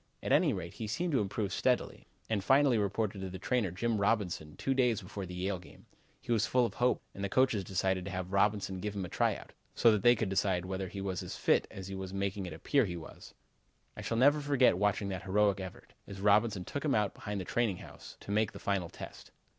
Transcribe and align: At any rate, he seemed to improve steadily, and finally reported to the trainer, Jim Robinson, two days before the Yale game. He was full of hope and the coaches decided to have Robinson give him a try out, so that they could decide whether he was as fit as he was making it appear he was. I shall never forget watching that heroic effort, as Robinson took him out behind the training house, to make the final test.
At 0.23 0.31
any 0.31 0.51
rate, 0.51 0.73
he 0.73 0.87
seemed 0.87 1.11
to 1.11 1.19
improve 1.21 1.53
steadily, 1.53 2.07
and 2.27 2.43
finally 2.43 2.79
reported 2.79 3.21
to 3.21 3.29
the 3.29 3.37
trainer, 3.37 3.69
Jim 3.69 3.99
Robinson, 4.01 4.55
two 4.57 4.73
days 4.73 4.99
before 4.99 5.27
the 5.27 5.35
Yale 5.35 5.59
game. 5.59 5.85
He 6.19 6.31
was 6.31 6.47
full 6.47 6.65
of 6.65 6.73
hope 6.73 6.99
and 7.13 7.23
the 7.23 7.29
coaches 7.29 7.63
decided 7.63 8.05
to 8.05 8.09
have 8.09 8.33
Robinson 8.33 8.79
give 8.79 8.95
him 8.95 9.05
a 9.05 9.09
try 9.09 9.35
out, 9.35 9.51
so 9.75 9.91
that 9.91 10.01
they 10.01 10.15
could 10.15 10.29
decide 10.29 10.65
whether 10.65 10.87
he 10.87 11.01
was 11.01 11.21
as 11.21 11.37
fit 11.37 11.67
as 11.69 11.87
he 11.87 11.93
was 11.93 12.15
making 12.15 12.47
it 12.47 12.53
appear 12.53 12.85
he 12.85 12.97
was. 12.97 13.35
I 13.95 14.01
shall 14.01 14.17
never 14.17 14.41
forget 14.41 14.79
watching 14.79 15.09
that 15.09 15.21
heroic 15.21 15.59
effort, 15.59 15.93
as 16.07 16.19
Robinson 16.19 16.65
took 16.65 16.83
him 16.83 16.95
out 16.95 17.13
behind 17.13 17.39
the 17.39 17.45
training 17.45 17.77
house, 17.77 18.17
to 18.21 18.31
make 18.31 18.53
the 18.53 18.57
final 18.59 18.89
test. 18.89 19.29